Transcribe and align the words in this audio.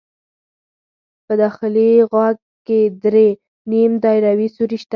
په 1.25 1.33
داخلي 1.43 1.89
غوږ 2.09 2.37
کې 2.67 2.79
درې 3.03 3.27
نیم 3.69 3.91
دایروي 4.03 4.47
سوري 4.55 4.77
شته. 4.81 4.89